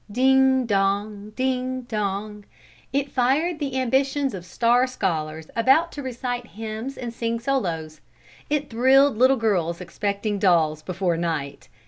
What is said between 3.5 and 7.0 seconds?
the ambitions of star scholars about to recite hymns